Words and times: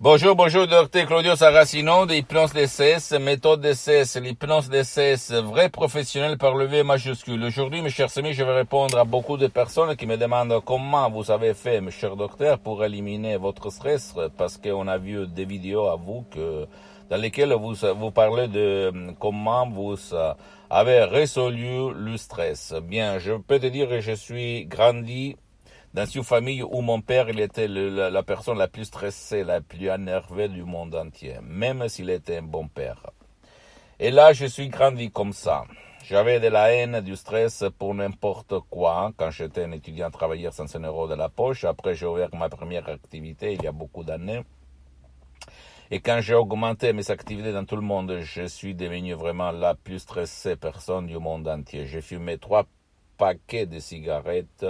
Bonjour, 0.00 0.34
bonjour, 0.34 0.66
docteur 0.66 1.06
Claudio 1.06 1.36
Saracino 1.36 2.04
de 2.04 2.14
DCS, 2.20 3.16
méthode 3.20 3.60
DCS, 3.60 4.18
l'hypnose 4.20 4.68
DCS, 4.68 5.32
vrai 5.34 5.68
professionnel 5.68 6.36
par 6.36 6.56
le 6.56 6.64
V 6.64 6.82
majuscule. 6.82 7.44
Aujourd'hui, 7.44 7.80
mes 7.80 7.90
chers 7.90 8.18
amis, 8.18 8.32
je 8.32 8.42
vais 8.42 8.56
répondre 8.56 8.98
à 8.98 9.04
beaucoup 9.04 9.36
de 9.36 9.46
personnes 9.46 9.94
qui 9.94 10.08
me 10.08 10.16
demandent 10.16 10.60
comment 10.64 11.08
vous 11.08 11.30
avez 11.30 11.54
fait, 11.54 11.80
mes 11.80 11.92
chers 11.92 12.16
docteurs, 12.16 12.58
pour 12.58 12.84
éliminer 12.84 13.36
votre 13.36 13.70
stress, 13.70 14.16
parce 14.36 14.58
qu'on 14.58 14.88
a 14.88 14.98
vu 14.98 15.28
des 15.28 15.44
vidéos 15.44 15.86
à 15.86 15.94
vous 15.94 16.24
que, 16.28 16.66
dans 17.08 17.16
lesquelles 17.16 17.52
vous, 17.52 17.74
vous 17.96 18.10
parlez 18.10 18.48
de 18.48 18.92
comment 19.20 19.70
vous 19.70 19.96
avez 20.70 21.04
résolu 21.04 21.94
le 21.94 22.16
stress. 22.16 22.74
Bien, 22.82 23.20
je 23.20 23.34
peux 23.34 23.60
te 23.60 23.66
dire 23.66 23.88
que 23.88 24.00
je 24.00 24.12
suis 24.12 24.66
grandi 24.66 25.36
dans 25.94 26.06
une 26.06 26.24
famille 26.24 26.62
où 26.64 26.80
mon 26.80 27.00
père 27.00 27.28
il 27.30 27.38
était 27.38 27.68
la, 27.68 28.22
personne 28.24 28.58
la 28.58 28.66
plus 28.66 28.86
stressée, 28.86 29.44
la 29.44 29.60
plus 29.60 29.86
énervée 29.86 30.48
du 30.48 30.64
monde 30.64 30.96
entier, 30.96 31.36
même 31.40 31.88
s'il 31.88 32.10
était 32.10 32.38
un 32.38 32.42
bon 32.42 32.66
père. 32.66 33.10
Et 34.00 34.10
là, 34.10 34.32
je 34.32 34.46
suis 34.46 34.68
grandi 34.68 35.12
comme 35.12 35.32
ça. 35.32 35.62
J'avais 36.04 36.40
de 36.40 36.48
la 36.48 36.74
haine, 36.74 37.00
du 37.00 37.14
stress 37.14 37.64
pour 37.78 37.94
n'importe 37.94 38.58
quoi. 38.68 39.12
Quand 39.16 39.30
j'étais 39.30 39.62
un 39.62 39.70
étudiant 39.70 40.10
travailleur 40.10 40.52
sans 40.52 40.74
un 40.74 40.80
euro 40.80 41.06
de 41.06 41.14
la 41.14 41.28
poche, 41.28 41.64
après 41.64 41.94
j'ai 41.94 42.06
ouvert 42.06 42.34
ma 42.34 42.48
première 42.48 42.88
activité 42.88 43.52
il 43.52 43.62
y 43.62 43.68
a 43.68 43.72
beaucoup 43.72 44.02
d'années. 44.02 44.42
Et 45.92 46.00
quand 46.00 46.20
j'ai 46.20 46.34
augmenté 46.34 46.92
mes 46.92 47.08
activités 47.08 47.52
dans 47.52 47.64
tout 47.64 47.76
le 47.76 47.82
monde, 47.82 48.18
je 48.20 48.46
suis 48.46 48.74
devenu 48.74 49.12
vraiment 49.12 49.52
la 49.52 49.76
plus 49.76 50.00
stressée 50.00 50.56
personne 50.56 51.06
du 51.06 51.18
monde 51.18 51.46
entier. 51.46 51.86
J'ai 51.86 52.00
fumé 52.00 52.36
trois 52.38 52.66
paquets 53.16 53.66
de 53.66 53.78
cigarettes. 53.78 54.66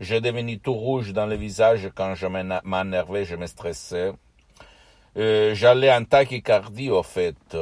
J'ai 0.00 0.20
devenu 0.20 0.58
tout 0.58 0.74
rouge 0.74 1.12
dans 1.12 1.26
le 1.26 1.36
visage 1.36 1.90
quand 1.94 2.14
je 2.14 2.26
m'énervais, 2.26 3.24
je 3.24 3.36
me 3.36 3.46
stressais. 3.46 4.12
Euh, 5.16 5.54
J'allais 5.54 5.90
en 5.92 6.04
tachycardie 6.04 6.90
au 6.90 7.02
fait. 7.02 7.56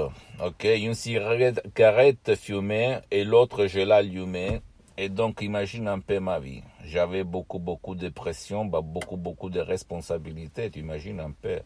Ok, 0.45 0.65
une 0.65 0.95
cigarette 0.95 2.35
fumée 2.35 2.99
et 3.11 3.23
l'autre 3.25 3.67
je 3.67 3.81
l'allumais. 3.81 4.61
Et 4.97 5.09
donc 5.09 5.43
imagine 5.43 5.89
un 5.89 6.01
peu 6.01 6.19
ma 6.21 6.39
vie. 6.41 6.63
J'avais 6.85 7.25
beaucoup 7.25 7.59
beaucoup 7.59 7.95
de 7.95 8.09
pression, 8.09 8.65
bah, 8.65 8.81
beaucoup 8.83 9.17
beaucoup 9.17 9.51
de 9.51 9.61
responsabilités. 9.61 10.71
Tu 10.71 10.81
imagines 10.81 11.21
un 11.21 11.31
peu. 11.31 11.61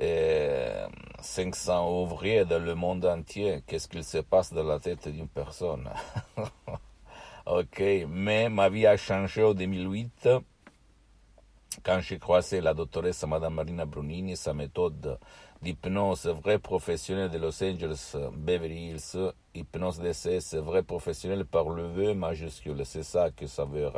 Euh, 0.00 0.86
500 1.20 2.02
ouvriers 2.02 2.44
dans 2.44 2.62
le 2.62 2.74
monde 2.74 3.04
entier. 3.04 3.62
Qu'est-ce 3.66 3.88
qu'il 3.88 4.04
se 4.04 4.18
passe 4.18 4.52
dans 4.52 4.62
la 4.62 4.78
tête 4.78 5.08
d'une 5.08 5.26
personne? 5.28 5.88
Ok, 7.50 7.82
mais 8.10 8.50
ma 8.50 8.68
vie 8.68 8.86
a 8.86 8.98
changé 8.98 9.42
en 9.42 9.54
2008 9.54 10.28
quand 11.82 12.00
j'ai 12.00 12.18
croisé 12.18 12.60
la 12.60 12.74
doctoresse 12.74 13.24
Madame 13.24 13.54
Marina 13.54 13.86
Brunini, 13.86 14.36
sa 14.36 14.52
méthode 14.52 15.18
d'hypnose 15.62 16.26
vrai 16.26 16.58
professionnelle 16.58 17.30
de 17.30 17.38
Los 17.38 17.64
Angeles, 17.64 18.16
Beverly 18.34 18.90
Hills, 18.90 19.32
hypnose 19.54 19.98
DCS 19.98 20.56
vrai 20.56 20.82
professionnel 20.82 21.46
par 21.46 21.70
le 21.70 21.86
vœu 21.86 22.12
majuscule. 22.12 22.84
C'est 22.84 23.02
ça 23.02 23.30
que 23.30 23.46
ça 23.46 23.64
veut 23.64 23.90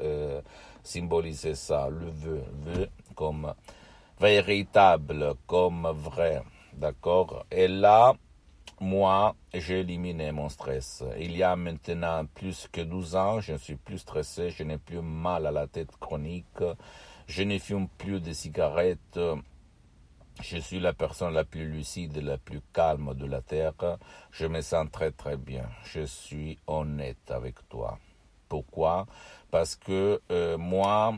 euh, 0.00 0.40
symboliser 0.82 1.54
ça, 1.54 1.88
le 1.88 2.10
vœu, 2.10 2.42
vœu 2.64 2.88
comme 3.14 3.54
véritable, 4.18 5.34
comme 5.46 5.86
vrai. 5.94 6.42
D'accord? 6.72 7.46
Et 7.52 7.68
là, 7.68 8.14
moi, 8.80 9.34
j'ai 9.54 9.80
éliminé 9.80 10.32
mon 10.32 10.48
stress. 10.48 11.02
Il 11.18 11.36
y 11.36 11.42
a 11.42 11.56
maintenant 11.56 12.26
plus 12.26 12.68
que 12.70 12.82
12 12.82 13.16
ans, 13.16 13.40
je 13.40 13.52
ne 13.52 13.58
suis 13.58 13.76
plus 13.76 13.98
stressé, 13.98 14.50
je 14.50 14.62
n'ai 14.64 14.78
plus 14.78 15.00
mal 15.00 15.46
à 15.46 15.50
la 15.50 15.66
tête 15.66 15.96
chronique, 15.98 16.62
je 17.26 17.42
ne 17.42 17.58
fume 17.58 17.88
plus 17.88 18.20
de 18.20 18.32
cigarettes, 18.32 19.18
je 20.42 20.58
suis 20.58 20.78
la 20.78 20.92
personne 20.92 21.32
la 21.32 21.44
plus 21.44 21.66
lucide, 21.66 22.18
la 22.18 22.36
plus 22.36 22.60
calme 22.72 23.14
de 23.14 23.24
la 23.24 23.40
Terre, 23.40 23.98
je 24.30 24.46
me 24.46 24.60
sens 24.60 24.86
très 24.92 25.10
très 25.10 25.36
bien, 25.36 25.64
je 25.84 26.04
suis 26.04 26.58
honnête 26.66 27.30
avec 27.30 27.66
toi. 27.68 27.98
Pourquoi? 28.48 29.06
Parce 29.56 29.74
que 29.74 30.20
euh, 30.30 30.58
moi, 30.58 31.14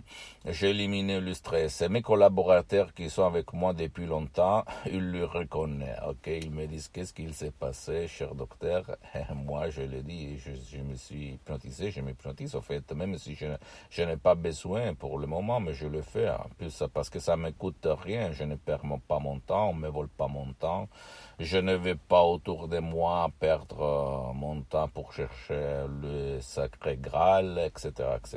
j'ai 0.47 0.71
éliminé 0.71 1.19
le 1.19 1.34
stress. 1.34 1.82
Et 1.82 1.88
mes 1.88 2.03
collaborateurs 2.03 2.94
qui 2.94 3.10
sont 3.10 3.25
avec 3.25 3.53
moi 3.53 3.72
depuis 3.72 4.06
longtemps, 4.06 4.65
ils 4.87 5.10
le 5.10 5.25
reconnaissent. 5.25 5.99
Ok, 6.06 6.28
ils 6.28 6.53
me 6.53 6.66
disent 6.66 6.87
qu'est-ce 6.87 7.12
qu'il 7.12 7.34
s'est 7.34 7.50
passé, 7.50 8.06
cher 8.06 8.37
docteur? 8.37 8.97
Et 9.16 9.34
moi, 9.34 9.71
je 9.71 9.82
le 9.82 10.03
dis, 10.03 10.38
je, 10.38 10.78
me 10.78 10.94
suis 10.94 11.31
hypnotisé, 11.31 11.91
je 11.91 12.00
m'hypnotise 12.00 12.54
en 12.54 12.60
fait, 12.60 12.93
même 12.93 13.19
si 13.19 13.34
je, 13.34 14.03
n'ai 14.04 14.16
pas 14.16 14.37
besoin 14.37 14.94
pour 14.94 15.19
le 15.19 15.26
moment, 15.26 15.59
mais 15.59 15.75
je 15.75 15.88
le 15.88 16.03
fais. 16.03 16.28
En 16.31 16.49
plus, 16.56 16.84
parce 16.94 17.10
que 17.10 17.19
ça 17.19 17.37
me 17.37 17.50
coûte 17.50 17.88
rien, 18.05 18.31
je 18.31 18.44
ne 18.44 18.55
perds 18.55 18.82
pas 19.09 19.19
mon 19.19 19.41
temps, 19.41 19.70
on 19.70 19.75
me 19.75 19.88
vole 19.88 20.09
pas 20.09 20.28
mon 20.28 20.53
temps. 20.53 20.88
Je 21.41 21.59
ne 21.59 21.75
vais 21.75 21.94
pas 21.97 22.22
autour 22.22 22.69
de 22.69 22.78
moi 22.78 23.31
perdre 23.41 24.32
mon 24.34 24.60
temps 24.62 24.88
pour 24.88 25.12
chercher 25.12 25.87
le 26.03 26.41
sacré 26.41 26.97
Graal, 26.97 27.59
etc., 27.59 27.91
etc. 28.16 28.28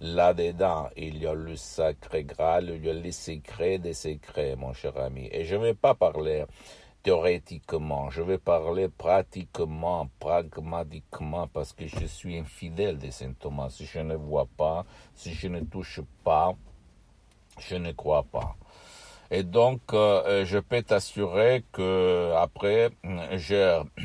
Là-dedans, 0.00 0.88
il 0.96 1.18
y 1.18 1.26
a 1.26 1.34
le 1.34 1.56
sacré 1.56 2.24
Graal, 2.24 2.70
il 2.70 2.86
y 2.86 2.90
a 2.90 2.94
les 2.94 3.12
secrets 3.12 3.78
des 3.78 3.92
secrets, 3.92 4.56
mon 4.56 4.72
cher 4.72 4.96
ami. 4.96 5.28
Et 5.30 5.44
je 5.44 5.56
ne 5.56 5.62
vais 5.62 5.74
pas 5.74 5.94
parler 5.94 6.46
théoriquement, 7.02 8.10
je 8.10 8.22
vais 8.22 8.38
parler 8.38 8.88
pratiquement, 8.88 10.08
pragmatiquement, 10.18 11.48
parce 11.48 11.72
que 11.72 11.86
je 11.86 12.06
suis 12.06 12.38
infidèle 12.38 12.98
des 12.98 13.10
symptômes. 13.10 13.66
Si 13.70 13.84
je 13.86 14.00
ne 14.00 14.14
vois 14.16 14.48
pas, 14.56 14.84
si 15.14 15.32
je 15.34 15.48
ne 15.48 15.60
touche 15.60 16.00
pas, 16.24 16.54
je 17.58 17.76
ne 17.76 17.92
crois 17.92 18.22
pas. 18.24 18.56
Et 19.30 19.44
donc, 19.44 19.80
euh, 19.92 20.44
je 20.44 20.58
peux 20.58 20.82
t'assurer 20.82 21.64
que 21.72 22.32
après, 22.36 22.90
j'ai 23.32 23.80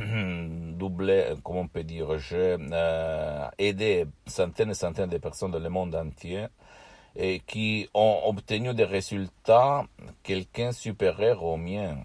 doublé, 0.76 1.34
comment 1.44 1.62
on 1.62 1.68
peut 1.68 1.84
dire, 1.84 2.18
j'ai 2.18 2.58
euh, 2.60 3.48
aidé 3.58 4.06
centaines 4.28 4.72
et 4.72 4.76
centaines 4.76 5.10
de 5.10 5.18
personnes 5.18 5.52
dans 5.52 5.60
le 5.60 5.70
monde 5.70 5.96
entier 5.96 6.48
et 7.16 7.40
qui 7.40 7.90
ont 7.94 8.22
obtenu 8.26 8.74
des 8.74 8.84
résultats 8.84 9.86
quelqu'un 10.24 10.72
supérieur 10.72 11.44
au 11.44 11.58
mien. 11.58 11.98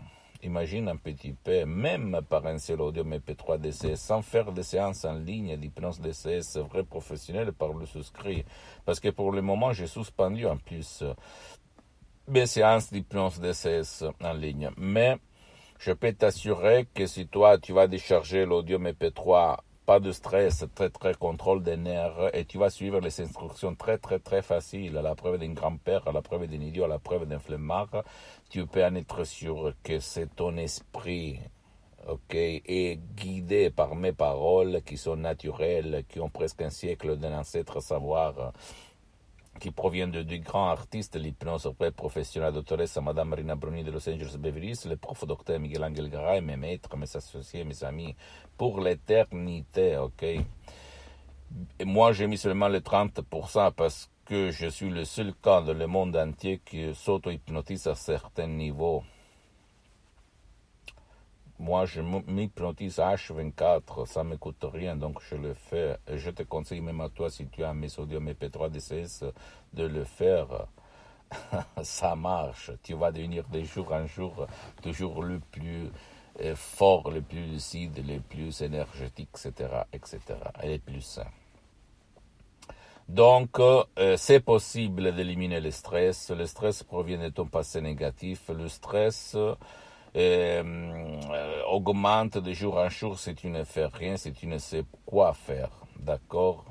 Imagine 0.42 0.88
un 0.88 0.96
petit 0.96 1.32
peu, 1.32 1.66
même 1.66 2.20
par 2.28 2.46
un 2.46 2.58
seul 2.58 2.80
audio 2.80 3.04
MP3 3.04 3.58
DCS, 3.58 3.96
sans 3.96 4.22
faire 4.22 4.52
des 4.52 4.62
séances 4.62 5.04
en 5.04 5.12
ligne 5.12 5.56
d'hypnose 5.56 6.00
DCS 6.00 6.58
vrai 6.70 6.82
professionnel 6.84 7.52
par 7.52 7.74
le 7.74 7.84
souscrit. 7.84 8.44
Parce 8.86 9.00
que 9.00 9.10
pour 9.10 9.32
le 9.32 9.42
moment, 9.42 9.72
j'ai 9.72 9.86
suspendu 9.86 10.46
en 10.46 10.56
plus 10.56 11.04
mes 12.26 12.46
séances 12.46 12.90
d'hypnose 12.90 13.38
DCS 13.40 14.04
en 14.22 14.32
ligne. 14.32 14.70
Mais 14.78 15.18
je 15.80 15.92
peux 15.92 16.12
t'assurer 16.12 16.86
que 16.94 17.06
si 17.06 17.26
toi, 17.26 17.56
tu 17.56 17.72
vas 17.72 17.88
décharger 17.88 18.44
l'audio 18.44 18.78
MP3, 18.78 19.60
pas 19.86 19.98
de 19.98 20.12
stress, 20.12 20.66
très 20.74 20.90
très 20.90 21.14
contrôle 21.14 21.62
des 21.62 21.78
nerfs, 21.78 22.28
et 22.34 22.44
tu 22.44 22.58
vas 22.58 22.68
suivre 22.68 23.00
les 23.00 23.18
instructions 23.22 23.74
très 23.74 23.96
très 23.96 24.18
très 24.18 24.42
faciles, 24.42 24.98
à 24.98 25.02
la 25.02 25.14
preuve 25.14 25.38
d'un 25.38 25.54
grand-père, 25.54 26.06
à 26.06 26.12
la 26.12 26.20
preuve 26.20 26.46
d'un 26.48 26.60
idiot, 26.60 26.84
à 26.84 26.88
la 26.88 26.98
preuve 26.98 27.26
d'un 27.26 27.38
flemmard, 27.38 28.04
tu 28.50 28.66
peux 28.66 28.84
en 28.84 28.94
être 28.94 29.24
sûr 29.24 29.72
que 29.82 30.00
c'est 30.00 30.36
ton 30.36 30.58
esprit 30.58 31.40
ok, 32.06 32.34
est 32.34 33.00
guidé 33.16 33.70
par 33.70 33.94
mes 33.94 34.12
paroles 34.12 34.82
qui 34.84 34.98
sont 34.98 35.16
naturelles, 35.16 36.04
qui 36.10 36.20
ont 36.20 36.28
presque 36.28 36.60
un 36.60 36.70
siècle 36.70 37.16
d'un 37.16 37.38
ancêtre 37.38 37.80
savoir 37.80 38.52
qui 39.60 39.70
provient 39.70 40.08
de, 40.08 40.22
du 40.22 40.40
grand 40.40 40.70
artiste 40.70 41.16
l'hypnose 41.16 41.72
professionnelle 41.94 42.54
doctoresse 42.54 42.96
Madame 42.96 43.28
Marina 43.28 43.54
Bruni 43.54 43.84
de 43.84 43.92
Los 43.92 44.08
Angeles 44.08 44.36
Beverly 44.38 44.70
Hills, 44.70 44.88
le 44.88 44.96
prof 44.96 45.24
docteur 45.26 45.60
Miguel 45.60 45.84
Angel 45.84 46.08
Garay, 46.08 46.40
mes 46.40 46.56
maîtres, 46.56 46.96
mes 46.96 47.16
associés, 47.16 47.62
mes 47.64 47.84
amis, 47.84 48.16
pour 48.56 48.80
l'éternité, 48.80 49.96
ok? 49.98 50.24
Moi, 51.84 52.12
j'ai 52.12 52.26
mis 52.26 52.38
seulement 52.38 52.68
les 52.68 52.80
30% 52.80 53.72
parce 53.72 54.10
que 54.24 54.50
je 54.50 54.68
suis 54.68 54.90
le 54.90 55.04
seul 55.04 55.34
cas 55.34 55.60
dans 55.60 55.74
le 55.74 55.86
monde 55.86 56.16
entier 56.16 56.60
qui 56.64 56.94
s'auto-hypnotise 56.94 57.86
à 57.86 57.94
certains 57.94 58.46
niveaux. 58.46 59.02
Moi, 61.60 61.84
je 61.84 62.00
m'hypnotise 62.00 62.96
H24, 62.96 64.06
ça 64.06 64.24
ne 64.24 64.30
me 64.30 64.36
coûte 64.38 64.64
rien, 64.64 64.96
donc 64.96 65.20
je 65.28 65.34
le 65.36 65.52
fais. 65.52 65.98
Et 66.08 66.16
je 66.16 66.30
te 66.30 66.42
conseille 66.42 66.80
même 66.80 67.02
à 67.02 67.10
toi, 67.10 67.28
si 67.28 67.46
tu 67.48 67.62
as 67.62 67.74
mes 67.74 67.90
sodium 67.90 68.26
MP3 68.30 68.70
DCS, 68.70 69.24
de 69.74 69.84
le 69.84 70.04
faire. 70.04 70.68
ça 71.82 72.16
marche. 72.16 72.70
Tu 72.82 72.94
vas 72.94 73.12
devenir 73.12 73.46
de 73.48 73.62
jour 73.62 73.92
en 73.92 74.06
jour 74.06 74.46
toujours 74.82 75.22
le 75.22 75.38
plus 75.38 75.90
euh, 76.40 76.56
fort, 76.56 77.10
le 77.10 77.20
plus 77.20 77.44
lucide, 77.44 78.02
le 78.08 78.20
plus 78.20 78.62
énergétique, 78.62 79.28
etc., 79.34 79.82
etc., 79.92 80.18
et 80.62 80.72
le 80.72 80.78
plus 80.78 81.02
sain. 81.02 81.28
Donc, 83.06 83.58
euh, 83.58 84.16
c'est 84.16 84.40
possible 84.40 85.14
d'éliminer 85.14 85.60
le 85.60 85.70
stress. 85.70 86.30
Le 86.30 86.46
stress 86.46 86.82
provient 86.84 87.18
de 87.18 87.28
ton 87.28 87.44
passé 87.44 87.82
négatif. 87.82 88.48
Le 88.48 88.68
stress 88.68 89.36
augmente 91.66 92.38
de 92.38 92.52
jour 92.52 92.78
en 92.78 92.88
jour 92.88 93.18
si 93.18 93.34
tu 93.34 93.48
ne 93.48 93.64
fais 93.64 93.86
rien, 93.86 94.16
si 94.16 94.32
tu 94.32 94.46
ne 94.46 94.58
sais 94.58 94.84
quoi 95.06 95.32
faire. 95.32 95.70
D'accord? 95.98 96.64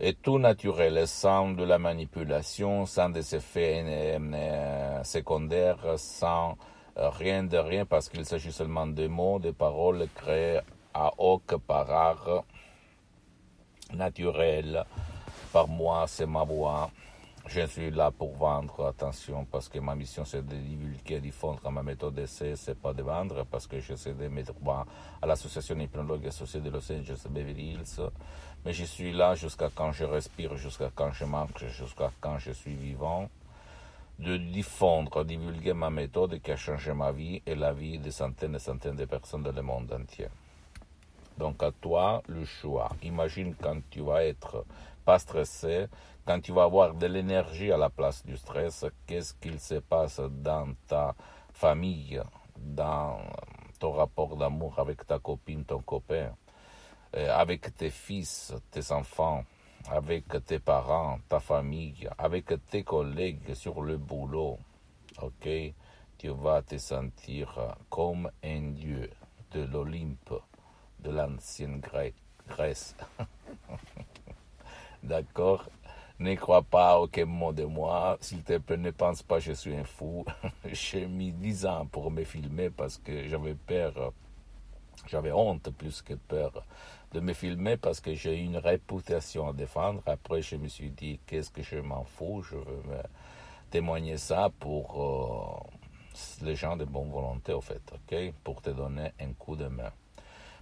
Et 0.00 0.14
tout 0.14 0.38
naturel, 0.38 1.08
sans 1.08 1.50
de 1.50 1.64
la 1.64 1.78
manipulation, 1.78 2.86
sans 2.86 3.10
des 3.10 3.34
effets 3.34 3.82
euh, 3.84 5.02
secondaires, 5.02 5.94
sans 5.96 6.56
rien 6.96 7.42
de 7.42 7.58
rien, 7.58 7.84
parce 7.84 8.08
qu'il 8.08 8.24
s'agit 8.24 8.52
seulement 8.52 8.86
de 8.86 9.08
mots, 9.08 9.40
de 9.40 9.50
paroles 9.50 10.06
créées 10.14 10.60
à 10.94 11.12
hoc 11.18 11.56
par 11.66 11.90
art 11.90 12.44
naturel. 13.92 14.84
Par 15.52 15.66
moi, 15.66 16.04
c'est 16.06 16.26
ma 16.26 16.44
voix. 16.44 16.90
Je 17.50 17.66
suis 17.66 17.90
là 17.90 18.10
pour 18.10 18.36
vendre, 18.36 18.88
attention, 18.88 19.46
parce 19.46 19.70
que 19.70 19.78
ma 19.78 19.94
mission 19.94 20.22
c'est 20.26 20.46
de 20.46 20.54
divulguer, 20.54 21.18
diffondre 21.18 21.70
ma 21.70 21.82
méthode 21.82 22.14
d'essai, 22.14 22.56
c'est 22.56 22.78
pas 22.78 22.92
de 22.92 23.02
vendre, 23.02 23.46
parce 23.50 23.66
que 23.66 23.80
je 23.80 23.94
sais 23.94 24.12
de 24.12 24.28
mettre 24.28 24.52
à 25.22 25.26
l'association 25.26 25.78
hypnologue 25.78 26.26
associée 26.26 26.60
de 26.60 26.68
Los 26.68 26.92
Angeles 26.92 27.24
Beverly 27.30 27.72
Hills. 27.72 28.10
Mais 28.66 28.74
je 28.74 28.84
suis 28.84 29.14
là 29.14 29.34
jusqu'à 29.34 29.70
quand 29.74 29.92
je 29.92 30.04
respire, 30.04 30.56
jusqu'à 30.56 30.90
quand 30.94 31.10
je 31.12 31.24
marche, 31.24 31.66
jusqu'à 31.68 32.10
quand 32.20 32.38
je 32.38 32.52
suis 32.52 32.74
vivant. 32.74 33.30
De 34.18 34.36
diffondre, 34.36 35.24
divulguer 35.24 35.72
ma 35.72 35.88
méthode 35.88 36.42
qui 36.42 36.50
a 36.50 36.56
changé 36.56 36.92
ma 36.92 37.12
vie 37.12 37.40
et 37.46 37.54
la 37.54 37.72
vie 37.72 37.98
de 37.98 38.10
centaines 38.10 38.56
et 38.56 38.58
centaines 38.58 38.96
de 38.96 39.06
personnes 39.06 39.42
dans 39.42 39.52
le 39.52 39.62
monde 39.62 39.90
entier. 39.90 40.28
Donc 41.38 41.62
à 41.62 41.70
toi 41.70 42.22
le 42.26 42.44
choix. 42.44 42.90
Imagine 43.02 43.54
quand 43.54 43.78
tu 43.88 44.02
vas 44.02 44.24
être 44.24 44.66
pas 45.08 45.18
stressé, 45.18 45.86
quand 46.28 46.42
tu 46.42 46.52
vas 46.52 46.64
avoir 46.64 46.92
de 46.92 47.06
l'énergie 47.06 47.72
à 47.72 47.78
la 47.78 47.88
place 47.88 48.22
du 48.22 48.36
stress, 48.36 48.84
qu'est-ce 49.06 49.32
qu'il 49.32 49.58
se 49.58 49.76
passe 49.76 50.20
dans 50.20 50.74
ta 50.86 51.14
famille, 51.54 52.20
dans 52.54 53.18
ton 53.78 53.92
rapport 53.92 54.36
d'amour 54.36 54.78
avec 54.78 55.06
ta 55.06 55.18
copine, 55.18 55.64
ton 55.64 55.80
copain, 55.80 56.34
euh, 57.16 57.34
avec 57.34 57.74
tes 57.74 57.88
fils, 57.88 58.52
tes 58.70 58.92
enfants, 58.92 59.42
avec 59.90 60.26
tes 60.44 60.58
parents, 60.58 61.18
ta 61.30 61.40
famille, 61.40 62.06
avec 62.18 62.52
tes 62.68 62.82
collègues 62.82 63.54
sur 63.54 63.80
le 63.80 63.96
boulot. 63.96 64.58
Ok, 65.22 65.48
tu 66.18 66.28
vas 66.28 66.60
te 66.60 66.76
sentir 66.76 67.74
comme 67.88 68.30
un 68.44 68.72
dieu 68.72 69.08
de 69.52 69.62
l'Olympe 69.62 70.34
de 70.98 71.10
l'ancienne 71.10 71.80
Grèce. 72.46 72.94
D'accord? 75.02 75.64
Ne 76.20 76.34
crois 76.34 76.62
pas 76.62 76.98
aucun 76.98 77.26
mot 77.26 77.52
de 77.52 77.64
moi. 77.64 78.18
S'il 78.20 78.42
te 78.42 78.58
plaît, 78.58 78.76
ne 78.76 78.90
pense 78.90 79.22
pas 79.22 79.36
que 79.36 79.42
je 79.42 79.52
suis 79.52 79.76
un 79.76 79.84
fou. 79.84 80.24
J'ai 80.72 81.06
mis 81.06 81.32
dix 81.32 81.64
ans 81.64 81.86
pour 81.86 82.10
me 82.10 82.24
filmer 82.24 82.70
parce 82.70 82.98
que 82.98 83.28
j'avais 83.28 83.54
peur, 83.54 84.12
j'avais 85.06 85.30
honte 85.30 85.70
plus 85.70 86.02
que 86.02 86.14
peur 86.14 86.64
de 87.12 87.20
me 87.20 87.32
filmer 87.32 87.76
parce 87.76 88.00
que 88.00 88.14
j'ai 88.14 88.36
une 88.36 88.56
réputation 88.56 89.48
à 89.48 89.52
défendre. 89.52 90.02
Après, 90.06 90.42
je 90.42 90.56
me 90.56 90.68
suis 90.68 90.90
dit, 90.90 91.20
qu'est-ce 91.26 91.50
que 91.50 91.62
je 91.62 91.76
m'en 91.76 92.04
fous? 92.04 92.42
Je 92.42 92.56
veux 92.56 92.82
me 92.88 93.02
témoigner 93.70 94.18
ça 94.18 94.50
pour 94.58 95.64
euh, 96.42 96.44
les 96.44 96.56
gens 96.56 96.76
de 96.76 96.84
bonne 96.84 97.10
volonté, 97.10 97.52
au 97.52 97.60
fait, 97.60 97.82
ok? 97.92 98.32
Pour 98.42 98.60
te 98.60 98.70
donner 98.70 99.12
un 99.20 99.32
coup 99.34 99.56
de 99.56 99.68
main. 99.68 99.92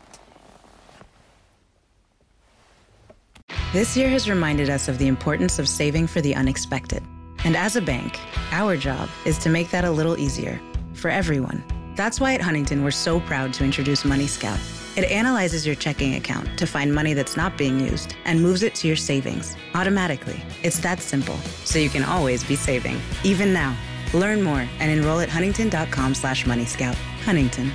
This 3.73 3.97
year 3.97 4.09
has 4.09 4.29
reminded 4.29 4.71
us 4.71 4.89
of 4.89 4.99
the 4.99 5.07
importance 5.07 5.59
of 5.59 5.69
saving 5.69 6.07
for 6.07 6.21
the 6.21 6.35
unexpected. 6.35 7.03
And 7.45 7.57
as 7.57 7.77
a 7.77 7.81
bank, 7.81 8.19
our 8.51 8.77
job 8.77 9.09
is 9.25 9.39
to 9.39 9.49
make 9.49 9.71
that 9.71 9.85
a 9.85 9.91
little 9.91 10.19
easier 10.19 10.61
for 10.95 11.09
everyone. 11.09 11.63
That's 11.97 12.19
why 12.19 12.35
at 12.35 12.41
Huntington, 12.41 12.83
we're 12.83 12.91
so 12.91 13.21
proud 13.21 13.53
to 13.55 13.65
introduce 13.65 14.05
Money 14.05 14.27
Scout. 14.27 14.59
It 14.97 15.05
analyzes 15.11 15.67
your 15.67 15.77
checking 15.77 16.15
account 16.17 16.59
to 16.59 16.67
find 16.67 16.93
money 16.95 17.15
that's 17.15 17.37
not 17.37 17.57
being 17.57 17.79
used 17.81 18.15
and 18.25 18.41
moves 18.43 18.63
it 18.63 18.75
to 18.77 18.87
your 18.89 18.97
savings 18.97 19.57
automatically. 19.75 20.43
It's 20.63 20.81
that 20.81 21.01
simple, 21.01 21.37
so 21.65 21.79
you 21.79 21.89
can 21.89 22.03
always 22.05 22.43
be 22.45 22.57
saving, 22.57 23.01
even 23.25 23.53
now. 23.53 23.77
Learn 24.13 24.43
more 24.43 24.67
and 24.81 24.91
enroll 24.91 25.21
at 25.21 25.29
huntington.com 25.29 26.15
slash 26.15 26.45
moneyscout. 26.45 26.95
Huntington. 27.25 27.71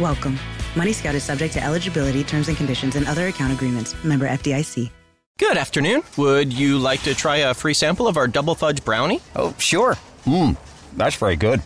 Welcome. 0.00 0.38
Money 0.74 0.92
Scout 0.92 1.14
is 1.14 1.22
subject 1.22 1.54
to 1.54 1.62
eligibility, 1.62 2.24
terms 2.24 2.48
and 2.48 2.56
conditions, 2.56 2.96
and 2.96 3.06
other 3.06 3.28
account 3.28 3.52
agreements. 3.52 3.94
Member 4.04 4.26
FDIC. 4.28 4.90
Good 5.38 5.56
afternoon. 5.56 6.02
Would 6.16 6.52
you 6.52 6.78
like 6.78 7.02
to 7.02 7.14
try 7.14 7.36
a 7.36 7.54
free 7.54 7.74
sample 7.74 8.08
of 8.08 8.16
our 8.16 8.26
double 8.26 8.54
fudge 8.54 8.84
brownie? 8.84 9.20
Oh, 9.36 9.54
sure. 9.58 9.94
Mmm, 10.24 10.56
that's 10.96 11.16
very 11.16 11.36
good. 11.36 11.62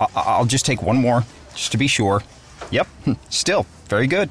I- 0.00 0.06
I'll 0.16 0.44
just 0.46 0.64
take 0.64 0.82
one 0.82 0.96
more, 0.96 1.24
just 1.54 1.72
to 1.72 1.78
be 1.78 1.86
sure. 1.88 2.22
Yep, 2.70 2.88
still 3.28 3.66
very 3.88 4.06
good. 4.06 4.30